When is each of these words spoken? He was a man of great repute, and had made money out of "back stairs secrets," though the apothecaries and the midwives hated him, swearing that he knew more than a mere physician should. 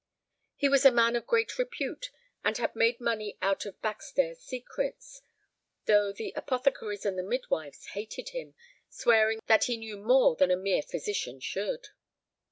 He 0.55 0.67
was 0.67 0.83
a 0.83 0.89
man 0.91 1.15
of 1.15 1.27
great 1.27 1.59
repute, 1.59 2.09
and 2.43 2.57
had 2.57 2.75
made 2.75 2.99
money 2.99 3.37
out 3.39 3.67
of 3.67 3.79
"back 3.83 4.01
stairs 4.01 4.39
secrets," 4.39 5.21
though 5.85 6.11
the 6.11 6.33
apothecaries 6.35 7.05
and 7.05 7.19
the 7.19 7.23
midwives 7.23 7.85
hated 7.93 8.29
him, 8.29 8.55
swearing 8.89 9.41
that 9.45 9.65
he 9.65 9.77
knew 9.77 9.97
more 9.97 10.35
than 10.35 10.49
a 10.49 10.55
mere 10.57 10.81
physician 10.81 11.39
should. 11.39 11.89